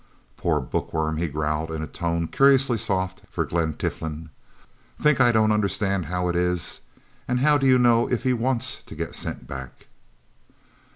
[0.35, 4.31] "Poor bookworm," he growled in a tone curiously soft for Glen Tiflin.
[4.97, 6.81] "Think I don't understand how it is?
[7.27, 9.85] And how do you know if he wants to get sent back?"